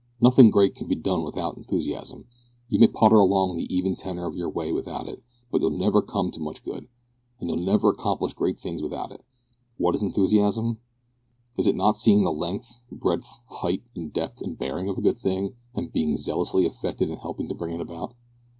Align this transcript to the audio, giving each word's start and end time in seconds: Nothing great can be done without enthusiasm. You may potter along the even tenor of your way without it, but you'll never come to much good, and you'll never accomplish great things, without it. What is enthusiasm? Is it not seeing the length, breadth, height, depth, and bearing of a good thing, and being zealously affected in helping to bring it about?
Nothing 0.19 0.49
great 0.49 0.73
can 0.73 0.87
be 0.87 0.95
done 0.95 1.21
without 1.21 1.57
enthusiasm. 1.57 2.25
You 2.69 2.79
may 2.79 2.87
potter 2.87 3.17
along 3.17 3.55
the 3.55 3.71
even 3.71 3.95
tenor 3.95 4.25
of 4.25 4.35
your 4.35 4.49
way 4.49 4.71
without 4.71 5.07
it, 5.07 5.21
but 5.51 5.61
you'll 5.61 5.69
never 5.77 6.01
come 6.01 6.31
to 6.31 6.39
much 6.39 6.63
good, 6.63 6.87
and 7.39 7.47
you'll 7.47 7.59
never 7.63 7.89
accomplish 7.91 8.33
great 8.33 8.59
things, 8.59 8.81
without 8.81 9.11
it. 9.11 9.21
What 9.77 9.93
is 9.93 10.01
enthusiasm? 10.01 10.79
Is 11.55 11.67
it 11.67 11.75
not 11.75 11.97
seeing 11.97 12.23
the 12.23 12.33
length, 12.33 12.81
breadth, 12.91 13.29
height, 13.45 13.83
depth, 14.11 14.41
and 14.41 14.57
bearing 14.57 14.89
of 14.89 14.97
a 14.97 15.01
good 15.01 15.19
thing, 15.19 15.53
and 15.75 15.93
being 15.93 16.17
zealously 16.17 16.65
affected 16.65 17.11
in 17.11 17.17
helping 17.19 17.47
to 17.49 17.53
bring 17.53 17.75
it 17.75 17.79
about? 17.81 18.15